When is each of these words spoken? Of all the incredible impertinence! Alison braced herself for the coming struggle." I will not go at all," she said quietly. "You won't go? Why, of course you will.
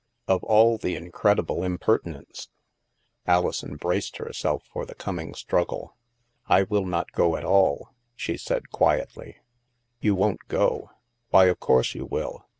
Of 0.27 0.43
all 0.43 0.79
the 0.79 0.95
incredible 0.95 1.61
impertinence! 1.63 2.49
Alison 3.27 3.75
braced 3.75 4.17
herself 4.17 4.63
for 4.73 4.83
the 4.83 4.95
coming 4.95 5.35
struggle." 5.35 5.95
I 6.47 6.63
will 6.63 6.87
not 6.87 7.11
go 7.11 7.35
at 7.35 7.45
all," 7.45 7.89
she 8.15 8.35
said 8.35 8.71
quietly. 8.71 9.37
"You 9.99 10.15
won't 10.15 10.47
go? 10.47 10.89
Why, 11.29 11.49
of 11.49 11.59
course 11.59 11.93
you 11.93 12.07
will. 12.07 12.47